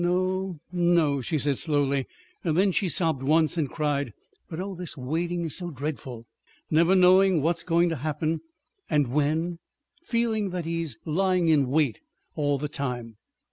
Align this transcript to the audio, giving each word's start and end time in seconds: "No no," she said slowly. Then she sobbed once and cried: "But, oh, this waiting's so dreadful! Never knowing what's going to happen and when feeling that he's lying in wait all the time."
"No 0.03 0.57
no," 0.71 1.21
she 1.21 1.37
said 1.37 1.59
slowly. 1.59 2.07
Then 2.43 2.71
she 2.71 2.89
sobbed 2.89 3.21
once 3.21 3.55
and 3.55 3.69
cried: 3.69 4.13
"But, 4.49 4.59
oh, 4.59 4.73
this 4.73 4.97
waiting's 4.97 5.55
so 5.55 5.69
dreadful! 5.69 6.25
Never 6.71 6.95
knowing 6.95 7.43
what's 7.43 7.61
going 7.61 7.89
to 7.89 7.97
happen 7.97 8.41
and 8.89 9.09
when 9.11 9.59
feeling 10.01 10.49
that 10.49 10.65
he's 10.65 10.97
lying 11.05 11.49
in 11.49 11.69
wait 11.69 11.99
all 12.33 12.57
the 12.57 12.67
time." 12.67 13.17